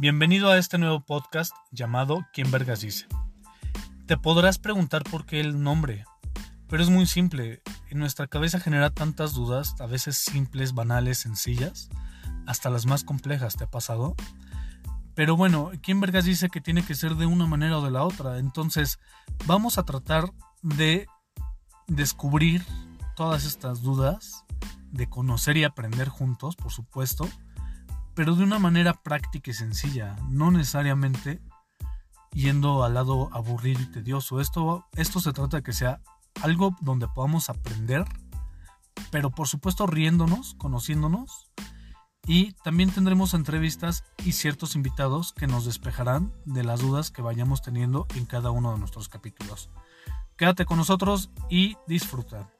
[0.00, 3.08] Bienvenido a este nuevo podcast llamado ¿Quién Vergas dice?
[4.06, 6.04] Te podrás preguntar por qué el nombre,
[6.68, 7.62] pero es muy simple.
[7.90, 11.88] En nuestra cabeza genera tantas dudas, a veces simples, banales, sencillas,
[12.46, 13.56] hasta las más complejas.
[13.56, 14.14] ¿Te ha pasado?
[15.16, 18.04] Pero bueno, ¿quién vergas dice que tiene que ser de una manera o de la
[18.04, 18.38] otra?
[18.38, 19.00] Entonces,
[19.46, 20.30] vamos a tratar
[20.62, 21.08] de
[21.88, 22.64] descubrir
[23.16, 24.44] todas estas dudas,
[24.92, 27.28] de conocer y aprender juntos, por supuesto,
[28.18, 31.40] pero de una manera práctica y sencilla, no necesariamente
[32.32, 34.40] yendo al lado aburrido y tedioso.
[34.40, 36.02] Esto, esto se trata de que sea
[36.42, 38.04] algo donde podamos aprender,
[39.12, 41.52] pero por supuesto riéndonos, conociéndonos.
[42.26, 47.62] Y también tendremos entrevistas y ciertos invitados que nos despejarán de las dudas que vayamos
[47.62, 49.70] teniendo en cada uno de nuestros capítulos.
[50.36, 52.50] Quédate con nosotros y disfruta.